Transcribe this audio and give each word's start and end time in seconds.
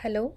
Hello. 0.00 0.32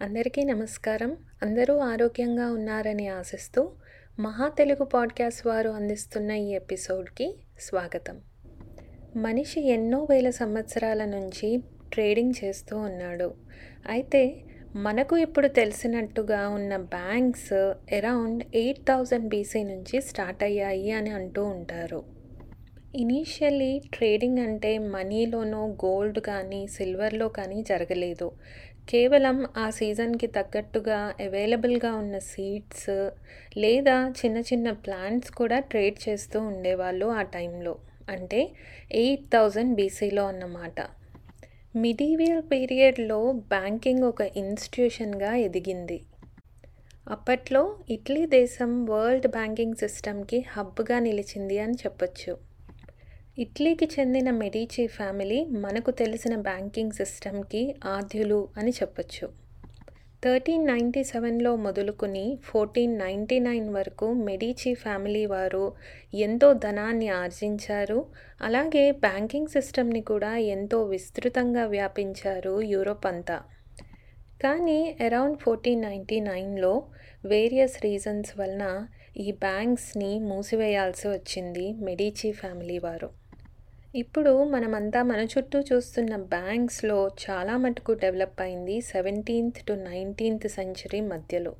అందరికీ 0.00 0.44
నమస్కారం. 0.44 1.16
అందరూ 1.42 1.76
ఆరోగ్యంగా 1.76 2.52
ఉన్నారని 2.52 3.08
ఆశిస్తూ 3.08 3.72
మహా 4.18 4.48
తెలుగు 4.48 4.84
పాడ్కాస్ట్ 4.84 5.46
వారు 5.46 5.70
అందిస్తున్న 5.70 6.30
ఈ 6.30 6.54
ఎపిసోడ్కి 6.54 7.36
స్వాగతం. 7.60 8.20
మనిషి 9.16 9.60
ఎన్నో 9.60 10.06
వేల 10.10 10.30
సంవత్సరాల 10.30 11.04
నుంచి 11.04 11.62
ట్రేడింగ్ 11.92 12.32
చేస్తూ 12.44 12.76
ఉన్నాడు. 12.76 13.34
అయితే 13.88 14.40
మనకు 14.76 15.16
ఇప్పుడు 15.16 15.48
తెలిసినట్టుగా 15.48 16.48
ఉన్న 16.48 16.76
banks 16.76 17.52
around 17.52 18.44
eight 18.54 18.80
thousand 18.88 19.28
BC 19.28 19.62
నుంచి 19.62 20.00
స్టార్ట్ 20.00 20.42
అయ్యాయి 20.42 20.92
అని 20.92 21.10
అంటూ 21.10 21.44
ఉంటారు. 21.44 22.17
ఇనీషియల్లీ 22.94 23.82
ట్రేడింగ్ 23.94 24.38
అంటే 24.38 24.78
మనీలోనో 24.78 25.66
గోల్డ్ 25.66 26.20
కానీ 26.20 26.66
సిల్వర్లో 26.66 27.28
కానీ 27.28 27.62
జరగలేదు. 27.62 28.32
కేవలం 28.90 29.46
ఆ 29.56 29.70
సీజన్కి 29.70 30.26
తగ్గట్టుగా 30.26 31.14
అవైలబుల్గా 31.20 31.94
ఉన్న 31.94 32.18
సీడ్స్ 32.18 33.10
లేదా 33.56 34.12
చిన్న 34.24 34.38
చిన్న 34.38 34.70
ప్లాంట్స్ 34.70 35.30
కూడా 35.30 35.58
ట్రేడ్ 35.58 36.08
చేస్తూ 36.08 36.40
ఉండేవాళ్ళు 36.40 37.06
ఆ 37.06 37.22
టైంలో. 37.22 37.76
అంటే 38.08 38.50
ఎయిట్ 38.92 39.24
థౌజండ్ 39.24 39.74
బీసీలో 39.74 40.26
అన్నమాట. 40.26 40.80
మిడీవియల్ 41.76 42.42
పీరియడ్లో 42.42 43.32
బ్యాంకింగ్ 43.32 44.02
ఒక 44.02 44.20
ఇన్స్టిట్యూషన్గా 44.20 45.34
ఎదిగింది. 45.34 46.00
అప్పట్లో 47.08 47.76
ఇటలీ 47.90 48.26
దేశం 48.26 48.84
వరల్డ్ 48.84 49.26
బ్యాంకింగ్ 49.26 49.74
సిస్టమ్కి 49.74 50.44
హబ్గా 50.48 50.98
నిలిచింది 50.98 51.58
అని 51.58 51.72
చెప్పొచ్చు. 51.72 52.47
ఇటలీకి 53.42 53.86
చెందిన 54.00 54.30
మెడిచి 54.30 54.86
ఫ్యామిలీ 54.86 55.44
మనకు 55.44 55.90
తెలిసిన 55.90 56.36
బ్యాంకింగ్ 56.36 56.90
సిస్టమ్కి 56.90 57.74
ఆద్యులు 57.84 58.48
అని 58.56 58.70
చెప్పొచ్చు. 58.70 59.28
థర్టీన్ 60.24 60.66
నైంటీ 60.66 61.04
సెవెన్లో 61.04 61.56
మొదలుకుని 61.56 62.38
ఫోర్టీన్ 62.44 62.98
నైంటీ 62.98 63.38
నైన్ 63.38 63.68
వరకు 63.74 64.12
మెడిచి 64.12 64.74
ఫ్యామిలీ 64.74 65.26
వారు 65.26 65.72
ఎంతో 66.14 66.52
ధనాన్ని 66.52 67.08
ఆర్జించారు. 67.08 68.06
అలాగే 68.42 68.90
బ్యాంకింగ్ 68.90 69.46
సిస్టమ్ని 69.46 70.00
కూడా 70.00 70.36
ఎంతో 70.36 70.82
విస్తృతంగా 70.84 71.66
వ్యాపించారు 71.66 72.60
యూరోప్ 72.60 73.06
అంతా. 73.06 73.38
కానీ 74.42 74.96
అరౌండ్ 75.00 75.38
ఫోర్టీన్ 75.38 75.82
నైంటీ 75.82 76.20
నైన్లో 76.20 76.82
వేరియస్ 77.24 77.78
రీజన్స్ 77.84 78.38
వలన 78.40 78.86
ఈ 79.16 79.32
బ్యాంక్స్ని 79.32 80.18
మూసివేయాల్సి 80.18 81.08
వచ్చింది 81.08 81.72
మెడిచి 81.72 82.32
ఫ్యామిలీ 82.32 82.78
వారు. 82.78 83.27
ఇప్పుడు 83.94 84.44
మనమంతా 84.44 85.02
మన 85.02 85.26
చుట్టూ 85.38 85.60
చూస్తున్న 85.60 86.16
బ్యాంక్స్లో 86.16 87.10
చాలా 87.30 87.56
మటుకు 87.56 87.92
డెవలప్ 87.92 88.40
అయింది 88.40 88.80
సెవెంటీన్త్ 88.80 89.66
టు 89.66 89.72
నైన్టీన్త్ 89.72 90.48
సెంచరీ 90.48 91.00
మధ్యలో. 91.00 91.54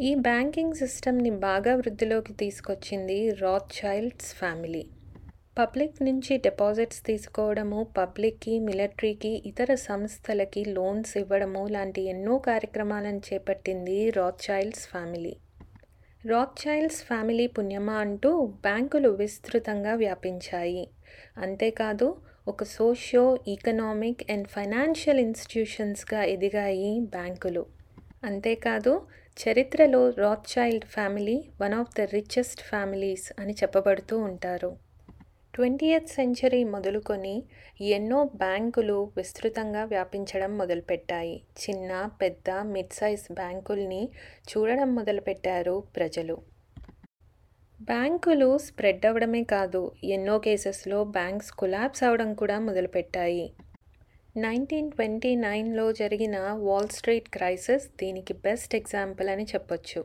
ఈ 0.00 0.14
బ్యాంకింగ్ 0.14 0.74
సిస్టమ్ని 0.74 1.30
బాగా 1.30 1.76
వృద్ధిలోకి 1.76 2.32
తీసుకొచ్చింది 2.32 3.30
రాత్ 3.30 3.86
చైల్డ్స్ 3.86 4.34
ఫ్యామిలీ. 4.34 4.86
పబ్లిక్ 5.58 6.02
నుంచి 6.02 6.36
డిపాజిట్స్ 6.36 7.04
తీసుకోవడము 7.04 7.86
పబ్లిక్కి 7.98 8.58
మిలిటరీకి 8.58 9.42
ఇతర 9.46 9.74
సంస్థలకి 9.74 10.64
లోన్స్ 10.64 11.16
ఇవ్వడము 11.16 11.68
లాంటి 11.68 12.02
ఎన్నో 12.02 12.38
కార్యక్రమాలను 12.38 13.18
చేపట్టింది 13.18 14.10
రాత్ 14.10 14.50
child's 14.50 14.88
family. 14.88 15.36
Rock 16.26 16.68
child's 16.68 17.02
family 17.02 17.46
పుణ్యమా 17.46 17.92
అంటూ 17.92 18.46
బ్యాంకులు 18.46 19.08
విస్తృతంగా 19.08 19.94
వ్యాపించాయి. 19.94 20.88
అంతేకాదు 21.38 22.16
ఒక 22.48 22.64
సోషియో 22.64 23.38
ఈకనామిక్ 23.48 24.32
అండ్ 24.32 24.48
ఫైనాన్షియల్ 24.48 25.20
ఇన్స్టిట్యూషన్స్గా 25.20 26.22
ఎదిగాయి 26.24 27.00
బ్యాంకులు. 27.00 27.66
అంతేకాదు 28.24 28.92
చరిత్రలో 29.36 30.10
Rothschild 30.58 30.84
family 30.84 31.48
one 31.60 31.74
of 31.74 31.92
the 31.98 32.00
richest 32.00 32.60
families 32.60 33.32
అని 33.40 33.52
చెప్పబడుతూ 33.52 34.18
ఉంటారు. 34.18 34.70
ట్వంటీయత్ 35.54 36.08
సెంచరీ 36.08 36.64
మొదలుకొని 36.64 37.42
ఎన్నో 37.80 38.24
బ్యాంకులు 38.24 39.12
విస్తృతంగా 39.16 39.84
వ్యాపించడం 39.84 40.58
మొదలుపెట్టాయి. 40.58 41.42
చిన్న 41.62 42.10
పెద్ద 42.22 42.50
మిడ్ 42.50 42.92
సైజ్ 42.92 43.32
బ్యాంకుల్ని 43.32 44.08
చూడడం 44.50 44.94
మొదలుపెట్టారు 44.94 45.82
ప్రజలు. 45.96 46.36
బ్యాంకులు 47.80 48.58
స్ప్రెడ్ 48.58 49.06
అవ్వడమే 49.06 49.44
కాదు 49.44 49.92
ఎన్నో 50.04 50.38
కేసెస్లో 50.38 51.04
బ్యాంక్స్ 51.04 51.52
కొలాప్స్ 51.52 52.02
అవడం 52.02 52.34
కూడా 52.34 52.58
మొదలుపెట్టాయి. 52.58 53.52
నైన్టీన్ 54.36 54.90
ట్వంటీ 54.90 55.34
నైన్లో 55.34 55.92
జరిగిన 55.92 56.36
వాల్ 56.52 56.88
స్ట్రీట్ 56.88 57.28
క్రైసిస్ 57.28 57.88
దీనికి 58.00 58.32
బెస్ట్ 58.32 58.74
ఎగ్జాంపుల్ 58.74 59.28
అని 59.28 59.42
చెప్పొచ్చు. 59.42 60.04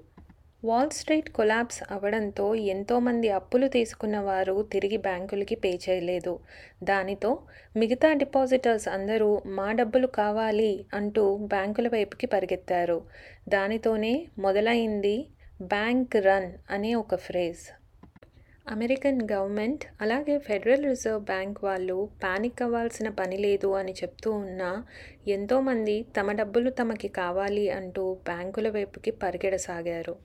వాల్ 0.65 0.89
స్ట్రీట్ 0.89 1.29
కొలాప్స్ 1.29 1.83
అవడంతో 1.91 2.55
ఎంతోమంది 2.55 3.29
అప్పులు 3.29 3.67
తీసుకున్న 3.67 4.19
వారు 4.19 4.61
తిరిగి 4.71 4.97
బ్యాంకులకి 4.97 5.55
పే 5.55 5.79
చేయలేదు. 5.89 6.39
దానితో 6.83 7.39
మిగతా 7.77 8.13
డిపాజిటర్స్ 8.13 8.87
అందరూ 8.87 9.41
మా 9.45 9.71
డబ్బులు 9.71 10.07
కావాలి 10.07 10.85
అంటూ 10.93 11.37
బ్యాంకుల 11.37 11.87
వైపుకి 11.87 12.25
పరిగెత్తారు. 12.25 13.01
దానితోనే 13.49 14.27
మొదలైంది 14.37 15.27
బ్యాంక్ 15.61 16.15
రన్ 16.15 16.53
అనే 16.69 16.95
ఒక 16.95 17.15
ఫ్రేజ్. 17.15 17.71
అమెరికన్ 18.71 19.27
గవర్నమెంట్ 19.31 19.85
అలాగే 20.01 20.37
ఫెడరల్ 20.37 20.85
రిజర్వ్ 20.85 21.23
బ్యాంక్ 21.23 21.63
వాళ్ళు 21.63 22.09
పానిక్ 22.23 22.61
అవ్వాల్సిన 22.61 23.09
పని 23.09 23.37
లేదు 23.37 23.67
అని 23.67 23.91
చెప్తూ 23.91 24.31
ఉన్నా 24.31 24.85
ఎంతోమంది 25.27 26.05
తమ 26.17 26.31
డబ్బులు 26.31 26.69
తమకి 26.69 27.07
కావాలి 27.07 27.69
అంటూ 27.69 28.13
బ్యాంకుల 28.13 28.69
వైపుకి 28.69 29.11
పరిగెడసాగారు. 29.11 30.15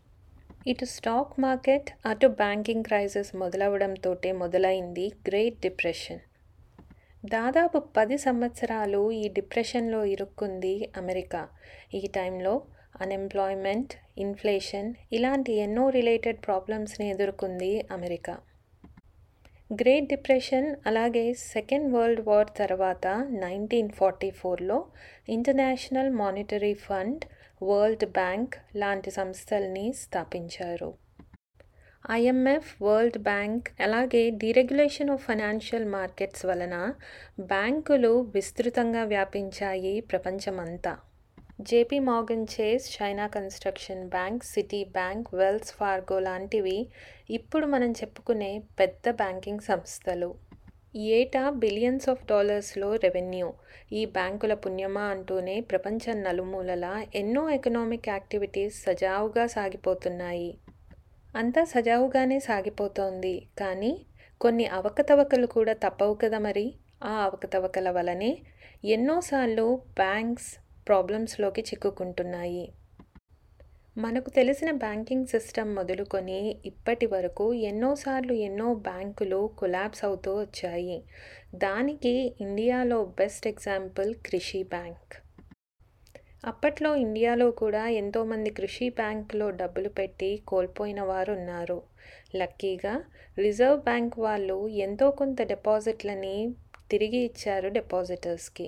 ఇటు 0.66 0.84
స్టాక్ 0.84 1.40
మార్కెట్ 1.40 1.90
అటు 2.06 2.26
బ్యాంకింగ్ 2.26 2.84
క్రైసిస్ 2.84 3.36
మొదలవడంతో 3.36 4.16
మొదలైంది 4.32 5.12
గ్రేట్ 5.28 5.60
డిప్రెషన్. 5.60 6.18
దాదాపు 7.24 7.78
పది 7.78 8.18
సంవత్సరాలు 8.18 9.10
ఈ 9.10 9.28
డిప్రెషన్లో 9.28 10.04
ఇరుక్కుంది 10.04 10.90
అమెరికా. 10.96 11.48
ఈ 11.94 12.06
టైంలో 12.06 12.62
అన్ఎంప్లాయ్మెంట్ 13.00 13.92
ఇన్ఫ్లేషన్ 14.18 14.94
ఇలాంటి 15.12 15.52
ఎన్నో 15.52 15.90
రిలేటెడ్ 15.90 16.38
ప్రాబ్లమ్స్ని 16.46 17.10
ఎదుర్కొంది 17.10 17.86
అమెరికా. 17.90 18.36
గ్రేట్ 19.72 20.06
డిప్రెషన్ 20.06 20.76
అలాగే 20.86 21.32
సెకండ్ 21.32 21.94
వరల్డ్ 21.94 22.20
వార్ 22.20 22.46
తర్వాత 22.56 23.06
నైన్టీన్ 23.30 23.90
ఫార్టీ 23.90 24.30
ఫోర్లో 24.30 24.84
International 25.28 26.10
Monetary 26.10 26.74
Fund 26.74 27.24
World 27.62 28.04
Bank 28.04 28.54
లాంటి 28.76 29.10
సంస్థల్ని 29.10 29.92
స్థాపించారు. 29.92 30.94
ఐఎంఎఫ్ 32.10 32.82
వరల్డ్ 32.82 33.18
బ్యాంక్ 33.18 33.68
అలాగే 33.80 34.30
డీరెగ్యులేషన్ 34.30 35.10
ఆఫ్ 35.10 35.24
ఫైనాన్షియల్ 35.26 35.84
మార్కెట్స్ 35.84 36.46
వలన 36.46 36.94
బ్యాంకులు 37.40 38.12
విస్తృతంగా 38.34 39.04
వ్యాపించాయి 39.04 40.00
ప్రపంచమంతా. 40.00 40.96
JP 41.58 41.98
Morgan 41.98 42.46
Chase 42.54 42.84
China 42.96 43.26
Construction 43.26 44.08
Bank 44.08 44.44
Citibank 44.84 45.34
Wells 45.34 45.72
Fargo 45.72 46.18
లాంటివి 46.18 46.86
ఇప్పుడు 47.30 47.66
మనం 47.66 47.92
చెప్పుకునే 47.92 48.62
పెద్ద 48.80 49.10
బ్యాంకింగ్ 49.10 49.60
సంస్థలు. 49.60 50.34
ఏటా 50.94 51.50
బిలియన్స్ 51.50 52.08
ఆఫ్ 52.08 52.26
డాలర్స్లో 52.26 52.96
రెవెన్యూ. 52.96 53.52
ఈ 53.92 54.04
బ్యాంకుల 54.04 54.54
పుణ్యమా 54.54 55.02
అంటూనే 55.02 55.60
ప్రపంచ 55.60 56.14
నలుమూలలా 56.14 57.06
ఎన్నో 57.14 57.50
ఎకనామిక్ 57.50 58.08
యాక్టివిటీస్ 58.08 58.78
సజావుగా 58.84 59.46
సాగిపోతున్నాయి. 59.46 60.58
అంతా 61.36 61.64
సజావుగానే 61.64 62.40
సాగిపోతోంది. 62.40 63.48
కానీ 63.58 63.92
కొన్ని 64.40 64.66
అవకతవకలు 64.66 65.46
కూడా 65.46 65.72
తప్పవు 65.72 66.14
కదా 66.14 66.38
మరి? 66.38 66.66
ఆ 67.04 67.14
అవకతవకల 67.24 67.90
వలనే 67.90 68.32
ఎన్నోసార్లు 68.84 69.68
బ్యాంక్స్ 69.94 70.50
ప్రాబ్లమ్స్లోకి 70.88 71.62
చిక్కుకుంటున్నాయి. 71.62 72.66
మనకు 73.96 74.30
తెలిసిన 74.30 74.70
బ్యాంకింగ్ 74.76 75.26
సిస్టమ్ 75.26 75.70
మొదలుకొని 75.74 76.40
ఇప్పటి 76.66 77.06
వరకు 77.06 77.44
ఎన్నోసార్లు 77.70 78.34
ఎన్నో 78.48 78.68
బ్యాంకులు 78.88 79.40
కొలాబ్స్ 79.58 80.04
అవుతూ 80.04 80.32
వచ్చాయి. 80.40 80.98
దానికి 81.54 82.12
ఇండియాలో 82.40 82.98
బెస్ట్ 83.20 83.46
ఎగ్జాంపుల్ 83.46 84.10
కృషి 84.26 84.60
బ్యాంక్. 84.62 85.14
అప్పట్లో 86.44 86.90
ఇండియాలో 86.96 87.46
కూడా 87.62 87.82
ఎంతోమంది 88.02 88.50
కృషి 88.50 88.86
బ్యాంక్లో 88.90 89.46
డబ్బులు 89.60 89.88
పెట్టి 89.88 90.30
కోల్పోయిన 90.48 91.00
వారు 91.02 91.32
ఉన్నారు 91.32 91.78
లక్కీగా 92.36 92.94
రిజర్వ్ 93.38 93.80
బ్యాంక్ 93.80 94.16
వాళ్ళు 94.18 94.58
ఎంతో 94.86 95.08
కొంత 95.10 95.42
డిపాజిట్లని 95.42 96.36
తిరిగి 96.90 97.18
ఇచ్చారు 97.18 97.68
డిపాజిటర్స్కి. 97.68 98.66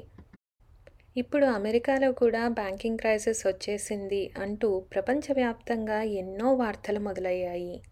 ఇప్పుడు 1.16 1.46
అమెరికాలో 1.46 2.12
కూడా 2.12 2.48
బ్యాంకింగ్ 2.48 2.98
క్రైసిస్ 2.98 3.46
వచ్చేసింది 3.46 4.30
అంటూ 4.38 4.80
ప్రపంచవ్యాప్తంగా 4.80 6.02
ఎన్నో 6.02 6.54
వార్తలు 6.54 7.00
మొదలయ్యాయి. 7.00 7.82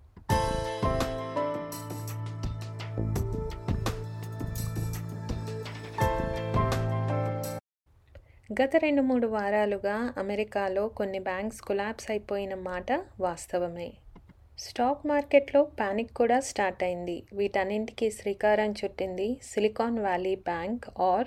గత 8.63 8.71
రెండు 8.77 9.03
మూడు 9.03 9.27
వారాలుగా 9.27 10.15
అమెరికాలో 10.19 10.89
కొన్ని 10.89 11.19
బ్యాంక్స్ 11.19 11.61
కొలాప్స్ 11.63 12.11
అయిపోయిన 12.11 12.55
మాట 12.55 12.93
వాస్తవమే. 13.21 13.93
స్టాక్ 14.59 15.07
మార్కెట్లో 15.07 15.63
పానిక్ 15.81 16.15
కూడా 16.15 16.41
స్టార్ట్ 16.41 16.85
అయింది. 16.85 17.23
వీటన్నింటికీ 17.33 18.11
శ్రీకారం 18.11 18.73
చుట్టింది 18.73 19.41
Silicon 19.43 19.99
Valley 19.99 20.35
Bank 20.35 21.01
or 21.01 21.27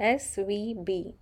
SVB 0.00 1.14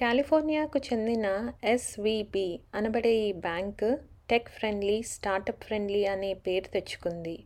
కాలిఫోర్నియాకు 0.00 0.78
చెందిన 0.78 1.52
ఎస్విబి 1.64 2.60
అనబడే 2.74 3.14
ఈ 3.14 3.32
bank 3.32 3.84
tech 4.30 4.48
friendly 4.48 5.02
startup 5.02 5.64
friendly 5.64 6.04
అనే 6.04 6.34
పేరు 6.34 6.68
తెచ్చుకుంది. 6.72 7.44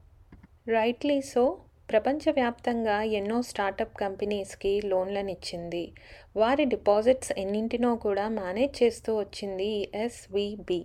రైట్లీ 0.69 1.21
సో 1.21 1.59
ప్రపంచవ్యాప్తంగా 1.91 3.03
ఎన్నో 3.03 3.43
స్టార్టప్ 3.43 4.01
కంపెనీస్కి 4.01 4.81
లోన్లనిచ్చింది. 4.85 5.93
వారి 6.37 6.65
డిపాజిట్స్ 6.65 7.33
ఎన్నింటినో 7.39 7.97
కూడా 7.97 8.29
మేనేజ్ 8.29 8.83
చేస్తూ 8.83 9.17
వచ్చింది 9.17 9.89
ఎస్విబి. 9.95 10.83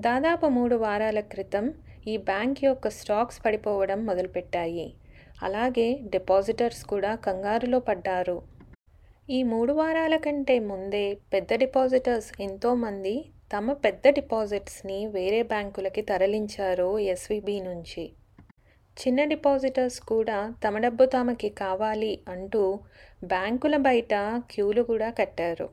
దాదాపు 0.00 0.46
మూడు 0.46 0.76
వారాల 0.76 1.20
క్రితం 1.20 1.74
ఈ 2.08 2.16
బ్యాంక్ 2.16 2.64
యొక్క 2.64 2.88
స్టాక్స్ 2.88 3.44
పడిపోవడం 3.46 4.06
మొదలుపెట్టాయి. 4.06 4.94
అలాగే 5.42 6.00
డిపాజిటర్స్ 6.02 6.84
కూడా 6.84 7.14
కంగారులో 7.14 7.78
పడ్డారు. 7.80 8.53
ఈ 9.30 9.42
మూడు 9.42 9.72
వారాల 9.72 10.16
కంటే 10.16 10.58
ముందే 10.58 11.18
పెద్ద 11.32 11.54
డిపాజిటర్స్ 11.54 12.42
ఎంతోమంది 12.42 13.24
తమ 13.52 13.72
పెద్ద 13.72 14.08
డిపాజిట్స్ని 14.08 15.06
వేరే 15.06 15.42
బ్యాంకులకి 15.42 16.02
తరలించారు 16.02 16.98
ఎస్విబి 16.98 17.60
నుంచి. 17.60 18.12
చిన్న 18.96 19.24
డిపాజిటర్స్ 19.24 20.00
కూడా 20.00 20.54
తమ 20.68 20.78
డబ్బు 20.78 21.04
తమకి 21.04 21.48
కావాలి 21.48 22.24
అంటూ 22.28 22.80
బ్యాంకుల 23.24 23.76
బయట 23.76 24.14
క్యూలు 24.50 24.82
కూడా 24.82 25.10
కట్టారు. 25.10 25.68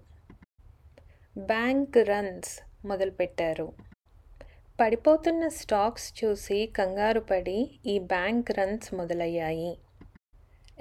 బ్యాంక్ 1.38 1.97
రన్స్ 1.97 2.88
మొదలుపెట్టారు. 2.88 3.71
పడిపోతున్న 4.81 5.47
స్టాక్స్ 5.47 6.24
చూసి 6.24 6.65
కంగారు 6.65 7.19
పడి 7.19 7.80
ఈ 7.86 8.00
బ్యాంక్ 8.00 8.51
రన్స్ 8.51 8.94
మొదలయ్యాయి. 8.94 9.77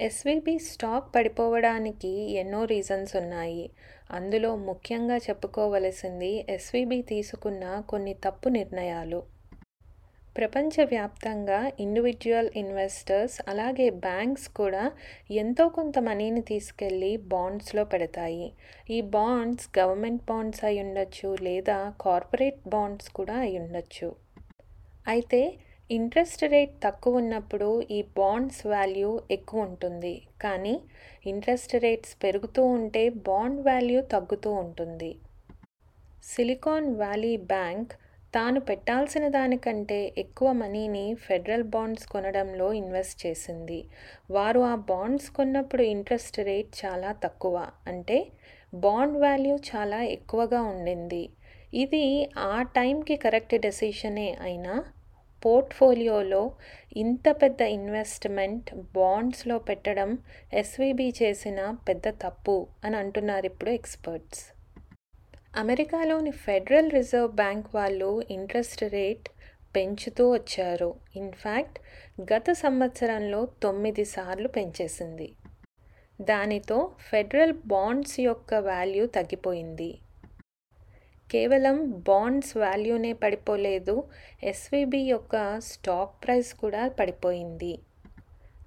ఎస్విబి 0.05 0.53
స్టాక్ 0.67 1.07
పడిపోవడానికి 1.15 2.11
ఎన్నో 2.41 2.61
రీజన్స్ 2.65 3.13
ఉన్నాయి. 3.15 3.65
అందులో 4.11 4.55
ముఖ్యంగా 4.69 5.17
చెప్పుకోవలసింది 5.17 6.31
ఎస్విబి 6.49 6.99
తీసుకున్న 7.01 7.63
కొన్ని 7.89 8.13
తప్పు 8.25 8.49
నిర్ణయాలు. 8.49 9.19
ప్రపంచవ్యాప్తంగా 10.37 11.59
ఇండివిజువల్ 11.79 12.49
ఇన్వెస్టర్స్ 12.55 13.37
అలాగే 13.47 13.87
బ్యాంక్స్ 14.05 14.47
కూడా 14.59 14.83
ఎంతో 15.31 15.63
కొంత 15.69 15.99
మనీని 15.99 16.41
తీసుకెళ్ళి 16.41 17.17
బాండ్స్లో 17.33 17.83
పెడతాయి. 17.83 18.47
ఈ 18.89 18.99
బాండ్స్ 19.15 19.67
గవర్నమెంట్ 19.79 20.23
బాండ్స్ 20.29 20.63
అయి 20.65 20.79
ఉండొచ్చు 20.83 21.37
లేదా 21.41 21.77
కార్పొరేట్ 22.01 22.61
బాండ్స్ 22.67 23.09
కూడా 23.09 23.35
అయి 23.45 23.59
ఉండొచ్చు. 23.59 24.09
అయితే 25.07 25.41
ఇంట్రెస్ట్ 25.91 26.43
రేట్ 26.43 26.73
తక్కువ 26.83 27.17
ఉన్నప్పుడు 27.17 27.81
ఈ 27.91 28.01
బాండ్స్ 28.17 28.61
వాల్యూ 28.67 29.09
ఎక్కువ 29.31 29.61
ఉంటుంది. 29.61 30.27
కానీ 30.41 30.75
ఇంట్రెస్ట్ 31.25 31.73
రేట్స్ 31.75 32.13
పెరుగుతూ 32.23 32.63
ఉంటే 32.65 33.09
బాండ్ 33.09 33.59
వాల్యూ 33.65 34.01
తగ్గుతూ 34.01 34.51
ఉంటుంది. 34.51 35.11
సిలికాన్ 36.23 36.95
వ్యాలీ 36.95 37.37
బ్యాంక్ 37.37 37.93
తాను 38.35 38.59
పెట్టాల్సిన 38.59 39.27
దానికంటే 39.27 40.13
ఎక్కువ 40.17 40.51
మనీని 40.51 41.13
ఫెడరల్ 41.25 41.63
బాండ్స్ 41.63 42.07
కొనడంలో 42.07 42.73
ఇన్వెస్ట్ 42.73 43.25
చేసింది. 43.25 43.79
వారు 44.31 44.59
ఆ 44.59 44.75
బాండ్స్ 44.75 45.29
కొన్నప్పుడు 45.29 45.81
ఇంట్రెస్ట్ 45.95 46.39
రేట్ 46.39 46.85
చాలా 46.85 47.11
తక్కువ. 47.25 47.55
అంటే 47.87 48.17
బాండ్ 48.75 49.17
వాల్యూ 49.17 49.55
చాలా 49.71 50.03
ఎక్కువగా 50.03 50.61
ఉండింది. 50.61 51.23
ఇది 51.73 52.05
ఆ 52.37 52.61
టైంకి 52.61 53.15
కరెక్ట్ 53.15 53.55
డెసిషనే 53.61 54.37
అయినా 54.41 54.75
పోర్ట్ఫోలియోలో 55.45 56.51
ఇంత 56.97 57.29
పెద్ద 57.31 57.61
ఇన్వెస్ట్మెంట్ 57.61 58.75
బాండ్స్లో 58.75 59.57
పెట్టడం 59.59 60.17
ఎస్వీబీ 60.53 61.13
చేసిన 61.23 61.77
పెద్ద 61.87 62.09
తప్పు 62.09 62.67
అని 62.85 62.97
అంటున్నారు 62.97 63.45
ఇప్పుడు 63.45 63.69
ఎక్స్పర్ట్స్. 63.69 64.41
అమెరికాలోని 65.57 66.31
ఫెడరల్ 66.31 66.91
రిజర్వ్ 66.91 67.31
బ్యాంక్ 67.31 67.75
వాళ్ళు 67.75 68.23
ఇంట్రెస్ట్ 68.31 68.83
రేట్ 68.83 69.29
పెంచుతూ 69.75 70.31
వచ్చారు. 70.31 70.93
ఇన్ఫ్యాక్ట్ 71.15 71.79
గత 72.33 72.51
సంవత్సరంలో 72.51 73.47
తొమ్మిది 73.63 74.05
సార్లు 74.05 74.47
పెంచేసింది. 74.47 75.31
దానితో 76.21 76.91
ఫెడరల్ 77.09 77.53
బాండ్స్ 77.65 78.19
యొక్క 78.19 78.53
వాల్యూ 78.53 79.05
తగ్గిపోయింది. 79.05 79.91
కేవలం 81.31 81.77
బాండ్స్ 82.07 82.57
వాల్యూనే 82.57 83.13
పడిపోలేదు. 83.13 83.95
ఎస్విబి 84.43 85.01
యొక్క 85.13 85.59
స్టాక్ 85.59 86.13
ప్రైస్ 86.23 86.53
కూడా 86.53 86.87
పడిపోయింది. 86.87 87.73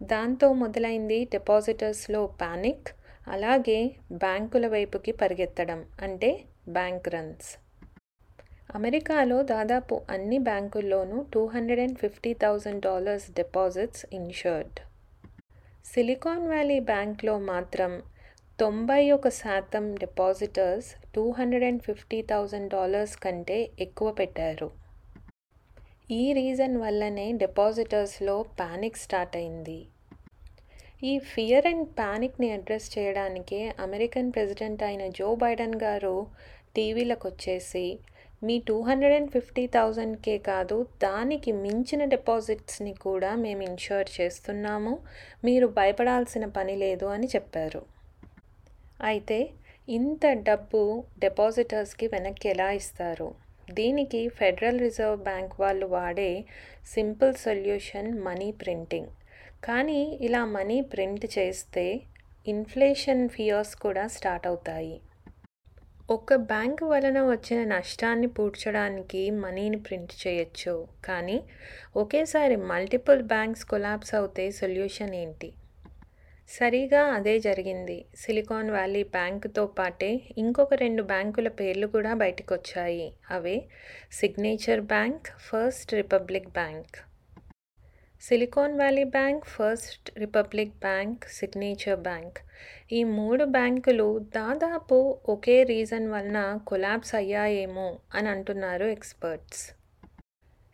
దాంతో 0.03 0.53
మొదలైంది 0.53 1.25
డిపాజిటర్స్లో 1.25 2.27
పానిక్ 2.27 2.89
అలాగే 3.29 3.79
బ్యాంకుల 4.13 4.67
వైపుకి 4.67 5.13
పరిగెత్తడం 5.13 5.85
అంటే 6.03 6.31
బ్యాంక్ 6.69 7.09
రన్స్. 7.09 7.51
అమెరికాలో 8.75 9.43
దాదాపు 9.43 9.95
అన్ని 10.11 10.39
బ్యాంకుల్లోనూ 10.39 11.19
two 11.35 11.47
hundred 11.47 11.81
and 11.81 11.99
fifty 11.99 12.33
thousand 12.35 12.83
dollars 12.83 13.29
deposits 13.31 14.07
insured. 14.13 14.79
Silicon 15.87 16.47
Valley 16.49 16.79
బ్యాంక్లో 16.81 17.39
మాత్రం 17.39 17.93
తొంభై 18.59 19.01
ఒక 19.15 19.29
శాతం 19.39 19.85
depositors 20.03 20.89
two 21.15 21.23
hundred 21.39 21.65
and 21.69 21.81
fifty 21.87 22.19
thousand 22.33 22.69
dollars 22.75 23.15
కంటే 23.25 23.57
ఎక్కువ 23.85 24.09
పెట్టారు. 24.13 24.69
ఈ 26.11 26.21
రీజన్ 26.39 26.77
వల్లనే 26.83 27.25
డిపాజిటర్స్లో 27.41 28.37
పానిక్ 28.61 29.01
స్టార్ట్ 29.05 29.35
అయింది. 29.41 29.79
ఈ 31.03 31.15
ఫియర్ 31.31 31.67
అండ్ 31.71 31.87
ప్యానిక్ని 31.99 32.51
అడ్రస్ 32.57 32.87
చేయడానికే 32.97 33.61
అమెరికన్ 33.87 34.31
ప్రెసిడెంట్ 34.37 34.85
అయిన 34.89 35.07
జో 35.19 35.31
బైడెన్ 35.43 35.77
గారు 35.83 36.17
టీవీలకు 36.77 37.27
వచ్చేసి 37.29 37.87
మీ 38.43 38.59
టూ 38.69 38.77
హండ్రెడ్ 38.91 39.17
అండ్ 39.17 39.33
ఫిఫ్టీ 39.37 39.65
థౌజండ్కే 39.79 40.37
కాదు 40.51 40.79
దానికి 41.07 41.53
మించిన 41.65 42.05
డిపాజిట్స్ని 42.15 42.95
కూడా 43.07 43.33
మేము 43.45 43.65
ఇన్షూర్ 43.71 44.11
చేస్తున్నాము 44.21 44.95
మీరు 45.45 45.69
భయపడాల్సిన 45.81 46.47
పని 46.59 46.77
లేదు 46.85 47.09
అని 47.17 47.31
చెప్పారు. 47.35 47.83
అయితే 49.05 49.39
ఇంత 49.89 50.27
డబ్బు 50.49 50.83
డిపాజిటర్స్కి 51.19 52.07
వెనక్కి 52.07 52.49
ఎలా 52.49 52.69
ఇస్తారు? 52.81 53.29
దీనికి 53.75 54.21
ఫెడరల్ 54.29 54.81
రిజర్వ్ 54.81 55.19
బ్యాంక్ 55.23 55.55
వాళ్ళు 55.61 55.87
వాడే 55.87 56.31
సింపుల్ 56.95 57.35
సొల్యూషన్ 57.35 58.09
మనీ 58.27 58.49
ప్రింటింగ్. 58.63 59.11
కానీ 59.65 60.01
ఇలా 60.21 60.45
మనీ 60.57 60.79
ప్రింట్ 60.93 61.27
చేస్తే 61.39 61.87
ఇన్ఫ్లేషన్ 62.47 63.23
ఫియర్స్ 63.29 63.75
కూడా 63.77 64.07
స్టార్ట్ 64.07 64.47
అవుతాయి. 64.47 64.97
ఒక 66.11 66.35
బ్యాంక్ 66.35 66.83
వలన 66.83 67.19
వచ్చిన 67.23 67.61
నష్టాన్ని 67.65 68.27
పూడ్చడానికి 68.27 69.23
మనీని 69.45 69.79
ప్రింట్ 69.87 70.15
చేయొచ్చు. 70.23 70.75
కానీ 71.05 71.39
ఒకేసారి 71.97 72.57
మల్టిపుల్ 72.73 73.23
బ్యాంక్స్ 73.23 73.65
కొలాప్స్ 73.65 74.15
అవుతే 74.15 74.47
సొల్యూషన్ 74.61 75.15
ఏంటి? 75.23 75.51
సరిగా 76.49 77.03
అదే 77.05 77.39
జరిగింది. 77.39 77.97
సిలికాన్ 78.17 78.71
వ్యాలీ 78.71 79.03
బ్యాంకుతో 79.03 79.67
పాటే 79.79 80.11
ఇంకొక 80.39 80.75
రెండు 80.75 81.03
బ్యాంకుల 81.03 81.49
పేర్లు 81.49 81.87
కూడా 81.87 82.15
బయటకు 82.15 82.55
వచ్చాయి 82.55 83.07
అవే 83.31 83.57
Signature 84.13 84.81
Bank 84.81 85.29
First 85.49 85.93
Republic 85.95 86.49
Bank. 86.49 86.97
Silicon 88.23 88.77
Valley 88.77 89.05
Bank 89.05 89.45
First 89.45 90.19
Republic 90.19 90.77
Bank 90.81 91.25
Signature 91.29 92.01
Bank. 92.01 92.39
ఈ 92.93 93.01
మూడు 93.05 93.45
బ్యాంకులు 93.57 94.09
దాదాపు 94.19 94.99
ఒకే 95.29 95.57
రీజన్ 95.63 96.07
వలన 96.11 96.41
కొలాబ్స్ 96.67 97.15
అయ్యాయేమో 97.15 97.89
అని 98.15 98.29
అంటున్నారు 98.29 98.85
ఎక్స్పర్ట్స్. 98.85 99.65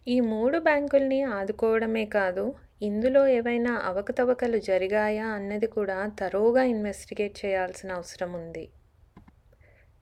ఈ 0.08 0.20
మూడు 0.32 0.58
బ్యాంకుల్ని 0.58 1.22
ఆదుకోవడమే 1.38 2.04
కాదు 2.18 2.44
ఇందులో 2.82 3.26
ఏవైనా 3.28 3.72
అవకతవకలు 3.84 4.58
జరిగాయా 4.58 5.26
అన్నది 5.28 5.66
కూడా 5.66 5.98
తరోగా 6.20 6.62
ఇన్వెస్టిగేట్ 6.64 7.46
చేయాల్సిన 7.46 7.92
అవసరం 7.92 8.32
ఉంది. 8.32 8.64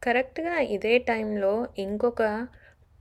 కరెక్ట్గా 0.03 0.59
ఇదే 0.77 0.99
టైంలో 0.99 1.55
ఇంకొక 1.79 2.23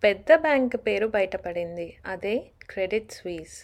పెద్ద 0.04 0.28
బ్యాంక్ 0.36 0.76
పేరు 0.88 1.08
బయటపడింది. 1.08 1.98
అదే 2.06 2.36
క్రెడిట్ 2.70 3.12
స్వీస్ 3.12 3.58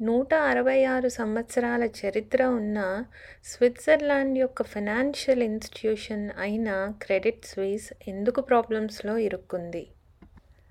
నూట 0.00 0.34
అరవై 0.34 0.84
ఆరు 0.84 1.08
సంవత్సరాల 1.08 1.82
చరిత్ర 1.82 2.44
ఉన్న 2.44 3.04
స్విట్జర్లాండ్ 3.44 4.38
యొక్క 4.38 4.62
ఫైనాన్షియల్ 4.62 5.42
ఇన్స్టిట్యూషన్ 5.42 6.30
అయిన 6.38 6.94
క్రెడిట్ 7.02 7.46
స్విస్ 7.46 7.92
ఎందుకు 8.08 8.40
ప్రాబ్లమ్స్లో 8.40 9.18
ఇరుక్కుంది? 9.18 9.86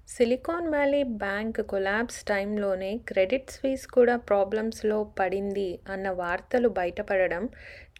సిలికాన్ 0.09 0.67
వ్యాలీ 0.67 1.03
బ్యాంక్ 1.03 1.61
కొలాబ్స్ 1.61 2.23
టైంలోనే 2.23 2.97
క్రెడిట్ 2.97 3.51
స్వీస్ 3.51 3.87
కూడా 3.87 4.15
ప్రాబ్లమ్స్లో 4.15 5.03
పడింది 5.19 5.79
అన్న 5.89 6.09
వార్తలు 6.09 6.69
బయటపడడం 6.69 7.49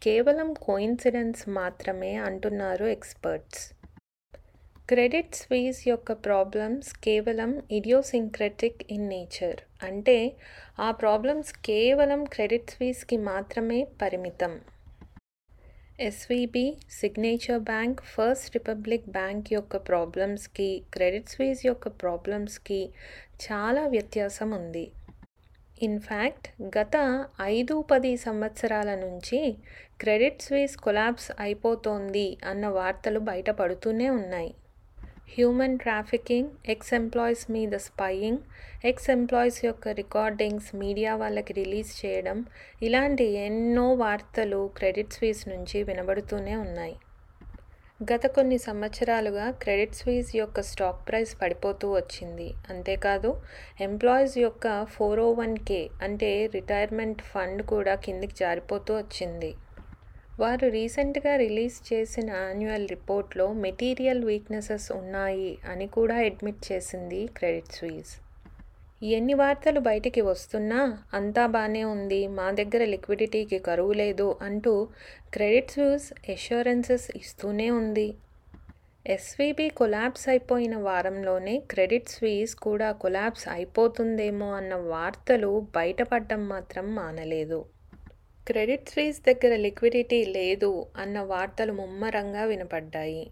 కేవలం 0.02 0.54
కోయిన్సిడెన్స్ 0.54 1.50
మాత్రమే 1.50 2.16
అంటున్నారు 2.16 2.86
ఎక్స్పర్ట్స్. 2.86 3.74
క్రెడిట్ 4.90 5.36
స్వీస్ 5.36 5.88
యొక్క 5.88 6.12
ప్రాబ్లమ్స్ 6.12 6.94
కేవలం 7.00 7.62
ఇడియోసింక్రెటిక్ 7.72 8.84
ఇన్ 8.92 9.10
నేచర్. 9.10 9.62
అంటే 9.86 10.18
ఆ 10.80 10.92
ప్రాబ్లమ్స్ 10.92 11.54
కేవలం 11.66 12.24
క్రెడిట్ 12.24 12.72
స్వీస్కి 12.72 13.18
మాత్రమే 13.18 13.80
పరిమితం. 14.02 14.54
SVB 16.00 16.64
Signature 16.92 17.60
Bank 17.60 18.02
First 18.14 18.50
Republic 18.56 19.08
Bank 19.10 19.54
యొక్క 19.54 19.78
ప్రాబ్లమ్స్కి 19.90 20.70
క్రెడిట్ 20.94 21.30
స్వీస్ 21.30 21.62
యొక్క 21.66 21.88
ప్రాబ్లమ్స్కి 22.02 22.82
చాలా 23.46 23.84
వ్యత్యాసం 23.88 24.52
ఉంది. 24.52 24.86
ఇన్ఫ్యాక్ట్ 25.84 26.48
గత 26.78 26.96
ఐదు 27.42 27.76
పది 27.92 28.12
సంవత్సరాల 28.18 28.92
నుంచి 28.96 29.40
క్రెడిట్ 30.02 30.42
స్వీస్ 30.42 30.76
కొలాప్స్ 30.78 31.32
అయిపోతోంది 31.40 32.28
అన్న 32.46 32.68
వార్తలు 32.68 33.20
బయటపడుతూనే 33.20 34.10
ఉన్నాయి. 34.10 34.52
హ్యూమన్ 35.28 35.80
ట్రాఫికింగ్ 35.80 36.50
ఎక్స్ 36.70 36.94
ఎంప్లాయీస్ 36.94 37.52
మీద 37.52 37.76
స్పైయింగ్ 37.78 38.38
ఎక్స్ 38.86 39.10
ఎంప్లాయీస్ 39.10 39.66
యొక్క 39.66 39.88
రికార్డింగ్స్ 39.88 40.76
మీడియా 40.76 41.16
వాళ్ళకి 41.16 41.54
రిలీజ్ 41.54 42.06
చేయడం 42.06 42.46
ఇలాంటి 42.82 43.24
ఎన్నో 43.24 43.94
వార్తలు 43.94 44.70
క్రెడిట్ 44.78 45.14
స్వీస్ 45.14 45.48
నుంచి 45.48 45.84
వినబడుతూనే 45.84 46.56
ఉన్నాయి. 46.56 46.96
గత 48.04 48.26
కొన్ని 48.28 48.58
సంవత్సరాలుగా 48.58 49.52
క్రెడిట్ 49.52 49.94
స్వీస్ 49.96 50.36
యొక్క 50.36 50.62
స్టాక్ 50.62 51.08
ప్రైస్ 51.10 51.42
పడిపోతూ 51.42 51.92
వచ్చింది. 51.92 52.54
అంతేకాదు 52.70 53.42
ఎంప్లాయీస్ 53.82 54.38
యొక్క 54.38 54.86
ఫోర్ 54.86 55.20
ఓ 55.20 55.34
వన్ 55.34 55.58
కే 55.58 55.90
అంటే 56.02 56.48
రిటైర్మెంట్ 56.56 57.22
ఫండ్ 57.22 57.64
కూడా 57.64 57.96
కిందికి 57.96 58.36
జారిపోతూ 58.36 58.98
వచ్చింది. 58.98 59.52
వారు 60.40 60.68
రీసెంట్గా 60.70 61.34
రిలీజ్ 61.36 61.76
చేసిన 61.90 62.30
యాన్యువల్ 62.40 62.88
రిపోర్ట్లో 62.88 63.46
మెటీరియల్ 63.66 64.24
వీక్నెసెస్ 64.26 64.88
ఉన్నాయి 64.92 65.52
అని 65.72 65.88
కూడా 65.88 66.16
అడ్మిట్ 66.24 66.64
చేసింది 66.72 67.20
క్రెడిట్ 67.38 67.72
స్వీస్ 67.72 68.14
ఎన్ని 69.14 69.34
వార్తలు 69.34 69.80
బయటికి 69.80 70.22
వస్తున్నా 70.22 70.80
అంతా 71.14 71.44
బాగానే 71.48 71.84
ఉంది 71.84 72.20
మా 72.28 72.48
దగ్గర 72.52 72.84
లిక్విడిటీకి 72.86 73.60
కరువు 73.60 73.94
లేదు 73.94 74.28
అంటూ 74.42 74.74
క్రెడిట్ 75.34 75.72
స్వీజ్ 75.72 76.08
ఎష్యూరెన్సెస్ 76.30 77.08
ఇస్తూనే 77.18 77.70
ఉంది. 77.70 78.08
ఎస్వీబీ 79.06 79.68
కొలాబ్స్ 79.70 80.30
అయిపోయిన 80.30 80.76
వారంలోనే 80.78 81.56
క్రెడిట్ 81.72 82.10
స్వీస్ 82.10 82.56
కూడా 82.56 82.92
కొలాబ్స్ 83.04 83.48
అయిపోతుందేమో 83.48 84.50
అన్న 84.52 84.76
వార్తలు 84.76 85.68
బయటపడడం 85.76 86.44
మాత్రం 86.48 86.96
మానలేదు. 86.96 87.60
క్రెడిట్ 88.48 88.90
స్వీస్ 88.90 89.20
దగ్గర 89.22 89.56
లిక్విడిటీ 89.56 90.26
లేదు 90.26 90.86
అన్న 90.98 91.20
వార్తలు 91.20 91.74
ముమ్మరంగా 91.74 92.44
వినపడ్డాయి. 92.44 93.32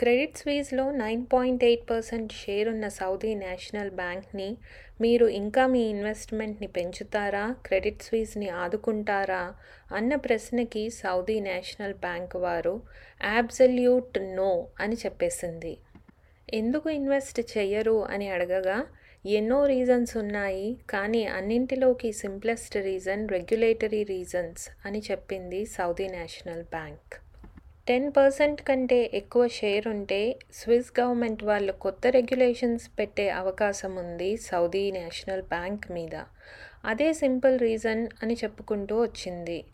credit 0.00 0.36
స్వీజ్లో 0.36 0.90
nine 0.90 1.26
point 1.32 1.64
eight 1.64 1.90
percent 1.90 2.32
share 2.32 2.68
ఉన్న 2.68 2.88
సౌదీ 2.88 3.34
నేషనల్ 3.34 3.90
బ్యాంక్ని 3.90 4.56
మీరు 5.00 5.26
ఇంకా 5.26 5.66
మీ 5.66 5.80
ఇన్వెస్ట్మెంట్ని 5.80 6.66
పెంచుతారా? 6.66 7.56
క్రెడిట్ 7.66 8.02
స్వీజ్ని 8.02 8.48
ఆదుకుంటారా? 8.48 9.54
అన్న 9.92 10.14
ప్రశ్నకి 10.14 10.90
సౌదీ 10.90 11.40
నేషనల్ 11.40 11.94
బ్యాంక్ 11.94 12.36
వారు 12.36 12.82
యాబ్సల్యూట్ 13.24 14.18
నో 14.36 14.68
అని 14.80 14.94
చెప్పేసింది. 14.94 15.76
ఎందుకు 16.54 16.90
ఇన్వెస్ట్ 16.90 17.58
చెయ్యరు 17.58 18.04
అని 18.04 18.28
అడగగా 18.28 18.78
ఎన్నో 19.26 19.66
రీజన్స్ 19.66 20.16
ఉన్నాయి 20.16 20.78
కానీ 20.90 21.26
అన్నింటిలోకి 21.26 22.12
సింప్లెస్ట్ 22.12 22.76
రీజన్ 22.76 23.28
రెగ్యులేటరీ 23.28 24.02
రీజన్స్ 24.02 24.86
అని 24.86 25.02
చెప్పింది 25.10 25.64
Saudi 25.64 26.08
National 26.08 26.62
Bank. 26.62 27.14
Ten 27.88 28.12
percent 28.16 28.62
కంటే 28.62 29.10
ఎక్కువ 29.14 29.48
షేర్ 29.48 29.88
ఉంటే 29.88 30.38
స్విస్ 30.52 31.00
గవర్నమెంట్ 31.00 31.44
వాళ్ళు 31.44 31.72
కొత్త 31.72 32.06
రెగ్యులేషన్స్ 32.06 32.90
పెట్టే 32.98 33.28
అవకాశం 33.30 33.96
ఉంది 33.96 34.36
సౌదీ 34.36 34.90
నేషనల్ 34.90 35.42
బ్యాంక్ 35.42 35.92
మీద. 35.92 36.24
అదే 36.84 37.12
సింపుల్ 37.12 37.58
రీజన్ 37.58 38.08
అని 38.22 38.34
చెప్పుకుంటూ 38.34 39.02
వచ్చింది. 39.02 39.64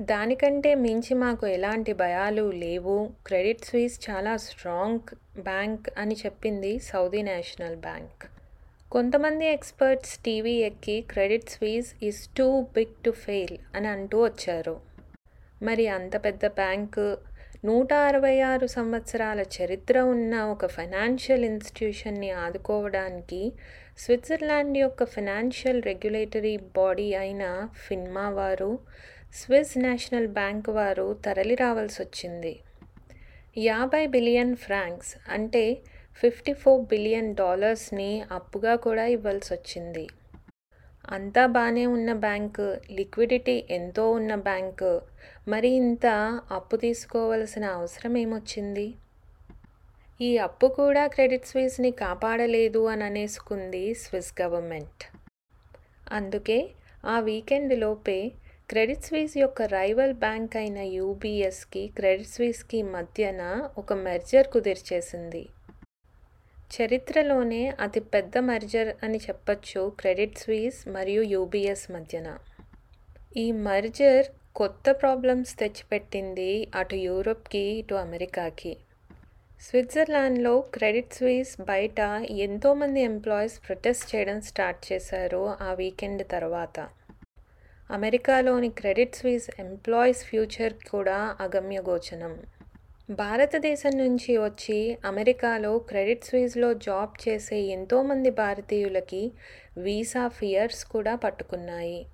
దానికంటే 0.00 0.74
మించి 0.74 1.14
మాకు 1.14 1.46
ఎలాంటి 1.46 1.92
భయాలు 1.92 2.50
లేవు. 2.50 3.10
క్రెడిట్ 3.26 3.64
స్విస్ 3.64 4.10
చాలా 4.10 4.36
స్ట్రాంగ్ 4.36 5.14
బ్యాంక్ 5.40 5.90
అని 5.98 6.14
చెప్పింది 6.14 6.78
సౌదీ 6.78 7.22
నేషనల్ 7.22 7.76
బ్యాంక్. 7.76 8.31
కొంతమంది 8.92 9.44
ఎక్స్పర్ట్స్ 9.46 10.14
టీవీ 10.18 10.52
ఎక్కి 10.60 10.94
Credit 11.02 11.50
Suisse 11.50 11.90
is 12.04 12.18
too 12.36 12.46
big 12.76 12.96
to 13.04 13.10
fail 13.10 13.54
అని 13.74 13.88
అంటూ 13.88 14.24
వచ్చారు. 14.24 14.74
మరి 15.62 15.88
అంత 15.88 16.16
పెద్ద 16.24 16.46
బ్యాంకు 16.56 17.04
నూట 17.64 17.92
అరవై 18.08 18.34
ఆరు 18.40 18.66
సంవత్సరాల 18.66 19.40
చరిత్ర 19.56 20.00
ఉన్న 20.14 20.42
ఒక 20.44 20.66
ఫైనాన్షియల్ 20.66 21.44
ఇన్స్టిట్యూషన్ని 21.44 22.30
ఆదుకోవడానికి 22.30 23.40
స్విట్జర్లాండ్ 23.98 24.78
యొక్క 24.78 25.04
ఫైనాన్షియల్ 25.04 25.80
రెగ్యులేటరీ 25.82 26.56
బాడీ 26.76 27.14
అయిన 27.14 27.44
ఫిన్మా 27.86 28.26
వారు 28.30 28.70
స్విస్ 29.34 29.74
నేషనల్ 29.78 30.30
బ్యాంక్ 30.32 30.70
వారు 30.70 31.06
తరలి 31.24 31.54
రావాల్సి 31.54 32.02
వచ్చింది 32.02 32.54
యాభై 33.62 34.04
బిలియన్ 34.06 34.54
ఫ్రాంక్స్ 34.56 35.14
అంటే 35.28 35.64
ఫిఫ్టీ 36.20 36.52
ఫోర్ 36.52 36.82
బిలియన్ 36.82 37.34
డాలర్స్ని 37.34 38.10
అప్పుగా 38.32 38.74
కూడా 38.76 39.04
ఇవ్వాల్సి 39.06 39.54
వచ్చింది 39.54 40.04
అంతా 41.10 41.46
బాగానే 41.46 41.86
ఉన్న 41.86 42.12
బ్యాంకు 42.12 42.66
లిక్విడిటీ 42.90 43.66
ఎంతో 43.70 44.10
ఉన్న 44.10 44.34
బ్యాంకు. 44.34 45.00
మరి 45.48 45.68
ఇంత 45.68 46.06
అప్పు 46.50 46.76
తీసుకోవలసిన 46.76 47.64
అవసరం 47.64 48.16
ఏమొచ్చింది? 48.16 48.94
ఈ 50.20 50.38
అప్పు 50.38 50.66
కూడా 50.66 51.06
క్రెడిట్ 51.06 51.46
స్విస్ని 51.46 51.90
కాపాడలేదు 51.90 52.86
అని 52.86 53.04
అనేసుకుంది 53.04 53.94
స్విస్ 53.94 54.42
గవర్నమెంట్. 54.42 55.02
అందుకే 56.12 56.58
ఆ 57.04 57.20
వీకెండ్ 57.20 57.74
లోపే 57.78 58.32
క్రెడిట్ 58.70 59.04
స్విస్ 59.04 59.36
యొక్క 59.36 59.62
రైవల్ 59.62 60.14
బ్యాంక్ 60.14 60.56
అయిన 60.56 60.78
యూబీఎస్కి 60.78 61.82
క్రెడిట్ 61.88 62.28
స్విస్కి 62.28 62.82
మధ్యన 62.82 63.70
ఒక 63.78 63.92
మెర్జర్ 63.92 64.48
కుదిర్చేసింది. 64.48 65.42
చరిత్రలోనే 66.76 67.62
అతి 67.80 68.00
పెద్ద 68.00 68.38
మర్జర్ 68.38 68.90
అని 69.02 69.18
చెప్పచ్చు 69.18 69.92
క్రెడిట్ 70.00 70.38
స్వీస్ 70.38 70.88
మరియు 70.88 71.22
యూబీఎస్ 71.22 71.90
మధ్యన. 71.90 72.38
ఈ 73.36 73.52
మర్జర్ 73.66 74.26
కొత్త 74.56 74.92
ప్రాబ్లమ్స్ 74.92 75.52
తెచ్చిపెట్టింది 75.58 76.70
అటు 76.74 76.94
యూరోప్కి 76.94 77.62
ఇటు 77.80 77.94
అమెరికాకి. 77.94 78.72
స్విట్జర్లాండ్లో 79.60 80.60
క్రెడిట్ 80.60 81.14
స్వీస్ 81.14 81.60
బయట 81.60 82.00
ఎంతోమంది 82.46 83.02
ఎంప్లాయీస్ 83.02 83.58
ప్రొటెస్ట్ 83.66 84.14
చేయడం 84.14 84.40
స్టార్ట్ 84.40 84.92
చేశారు 84.92 85.42
ఆ 85.60 85.74
వీకెండ్ 85.74 86.24
తర్వాత. 86.30 86.76
అమెరికాలోని 87.90 88.68
క్రెడిట్ 88.70 89.16
స్వీస్ 89.16 89.50
ఎంప్లాయీస్ 89.60 90.24
ఫ్యూచర్ 90.24 90.74
కూడా 90.90 91.36
అగమ్యగోచనం. 91.40 92.34
భారతదేశం 93.10 93.90
నుంచి 93.98 94.38
వచ్చి 94.38 94.98
అమెరికాలో 95.04 95.78
క్రెడిట్ 95.78 96.24
స్విజ్లో 96.24 96.74
జాబ్ 96.74 97.28
చేసే 97.28 97.58
ఎంతోమంది 97.60 98.30
భారతీయులకి 98.30 99.32
వీసా 99.78 100.28
ఫియర్స్ 100.28 100.84
కూడా 100.84 101.16
పట్టుకున్నాయి. 101.16 102.06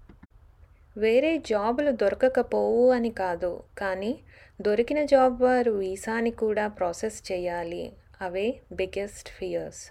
వేరే 0.97 1.39
జాబులు 1.39 1.91
దొరకకపోవు 1.91 2.91
అని 2.91 3.11
కాదు 3.11 3.63
కానీ 3.79 4.19
దొరికిన 4.63 5.05
జాబ్ 5.05 5.43
వారు 5.43 5.73
వీసాని 5.73 6.31
కూడా 6.31 6.69
ప్రాసెస్ 6.69 7.33
చేయాలి. 7.33 7.93
అవే 8.21 8.61
బిగ్గెస్ట్ 8.73 9.29
ఫియర్స్. 9.29 9.91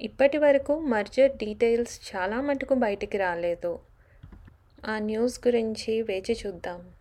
ఇప్పటి 0.00 0.38
వరకు 0.38 0.80
మర్జర్ 0.80 1.36
డీటెయిల్స్ 1.36 2.16
చాలా 2.16 2.40
మటుకు 2.40 2.74
బయటికి 2.74 3.18
రాలేదు. 3.18 3.78
ఆ 4.86 4.98
న్యూస్ 4.98 5.40
గురించి 5.46 6.02
వేచి 6.02 6.36
చూద్దాం. 6.46 6.93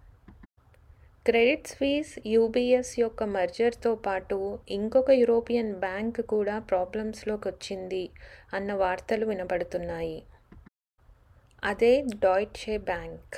క్రెడిట్ 1.25 1.67
స్వీస్ 1.67 2.19
యూబీఎస్ 2.25 2.99
యొక్క 2.99 3.23
మర్జర్తో 3.23 3.95
పాటు 3.95 4.37
ఇంకొక 4.69 5.11
యూరోపియన్ 5.11 5.71
బ్యాంక్ 5.75 6.21
కూడా 6.21 6.59
ప్రాబ్లమ్స్లోకి 6.59 7.47
వచ్చింది 7.47 8.01
అన్న 8.53 8.73
వార్తలు 8.73 9.25
వినపడుతున్నాయి 9.25 10.17
అదే 11.63 11.93
డాయిట్షే 12.23 12.77
బ్యాంక్ 12.89 13.35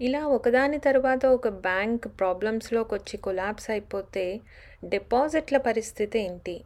ఇలా 0.00 0.22
ఒకదాని 0.26 0.78
తర్వాత 0.78 1.26
ఒక 1.26 1.48
బ్యాంక్ 1.48 2.06
ప్రాబ్లమ్స్లోకి 2.18 2.94
వచ్చి 2.94 3.16
కొలాప్స్ 3.16 3.70
అయిపోతే 3.70 4.24
డిపాజిట్ల 4.84 5.56
పరిస్థితి 5.58 6.18
ఏంటి? 6.20 6.56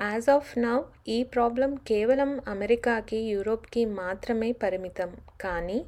యాజ్ 0.00 0.30
ఆఫ్ 0.30 0.58
నౌ 0.58 0.76
ఈ 1.08 1.22
ప్రాబ్లం 1.34 1.76
కేవలం 1.86 2.40
అమెరికాకి 2.48 3.16
యూరోప్కి 3.16 3.84
మాత్రమే 3.84 4.52
పరిమితం. 4.52 5.10
కానీ 5.40 5.78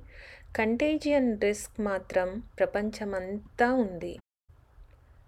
కంటేజియన్ 0.58 1.40
రిస్క్ 1.40 1.80
మాత్రం 1.80 2.42
ప్రపంచమంతా 2.58 3.72
ఉంది. 3.72 4.18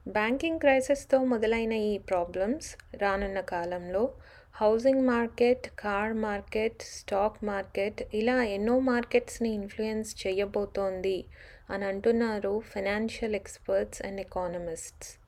బ్యాంకింగ్ 0.08 0.58
క్రైసిస్తో 0.58 1.24
మొదలైన 1.24 1.72
ఈ 1.72 1.98
ప్రాబ్లమ్స్ 1.98 2.76
రానున్న 3.02 3.40
కాలంలో 3.40 4.14
housing 4.54 5.06
market 5.06 5.70
car 5.78 6.12
market 6.12 6.82
stock 6.82 7.44
market 7.44 8.02
ఇలా 8.14 8.44
ఎన్నో 8.44 8.78
మార్కెట్స్ని 8.78 9.48
ఇన్ఫ్లుయెన్స్ 9.48 10.26
చేయబోతోంది 10.26 11.24
అని 11.70 11.84
అంటున్నారు 11.84 12.62
ఫైనాన్షియల్ 12.66 13.34
ఎక్స్పర్ట్స్ 13.34 14.02
అండ్ 14.02 14.20
ఎకానమిస్ట్స్ 14.20 15.18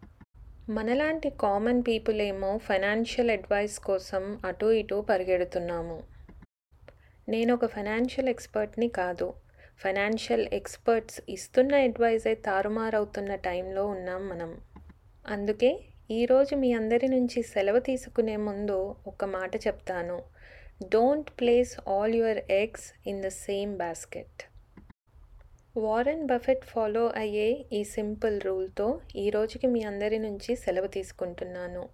మనలాంటి 0.70 1.30
కామన్ 1.30 1.82
పీపుల్ 1.88 2.20
ఏమో 2.20 2.58
ఫైనాన్షియల్ 2.58 3.30
అడ్వైస్ 3.30 3.78
కోసం 3.78 4.38
అటు 4.46 4.66
ఇటు 4.66 5.06
పరిగెడుతున్నాము. 5.10 6.02
నేను 7.28 7.54
ఒక 7.54 7.66
ఫైనాన్షియల్ 7.66 8.28
ఎక్స్పర్ట్ని 8.28 8.88
కాదు. 8.88 9.34
ఫైనాన్షియల్ 9.80 10.46
ఎక్స్పర్ట్స్ 10.58 11.18
ఇస్తున్న 11.34 11.72
అడ్వైజే 11.86 12.34
తారుమారవుతున్న 12.48 13.32
టైంలో 13.46 13.82
ఉన్నాం 13.86 14.22
మనం. 14.28 14.50
అందుకే 15.24 15.70
ఈరోజు 16.10 16.54
మీ 16.54 16.70
అందరి 16.72 17.08
నుంచి 17.08 17.42
సెలవు 17.42 17.78
తీసుకునే 17.78 18.36
ముందు 18.46 18.78
ఒక 19.06 19.24
మాట 19.36 19.52
చెప్తాను. 19.66 20.16
Don't 20.94 21.30
place 21.40 21.72
all 21.94 22.14
your 22.20 22.40
eggs 22.60 22.86
in 23.06 23.22
the 23.22 23.28
same 23.44 23.72
basket 23.82 24.40
Warren 25.76 26.24
Buffett 26.26 26.64
follow 26.64 27.04
అయ్యే 27.20 27.46
ఈ 27.72 27.84
సింపుల్ 27.84 28.34
రూల్తో 28.40 28.86
ఈ 29.16 29.26
రోజుకి 29.30 29.66
మీ 29.74 29.80
అందరి 29.90 30.18
నుంచి 30.18 30.56
సెలవు 30.56 30.88
తీసుకుంటున్నాను. 30.96 31.84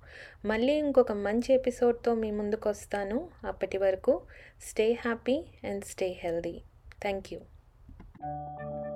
మళ్ళీ 0.45 0.75
ఇంకొక 0.85 1.13
మంచి 1.27 1.51
ఎపిసోడ్తో 1.59 2.13
మీ 2.15 2.31
ముందుకు 2.31 2.69
వస్తాను 2.69 3.19
అప్పటి 3.45 3.79
వరకు 3.79 4.15
stay 4.71 4.89
happy 5.05 5.37
and 5.71 5.85
stay 5.85 6.09
healthy 6.25 6.57
thank 7.03 7.29
you 7.33 7.41
Thank 8.21 8.61
you. 8.61 8.88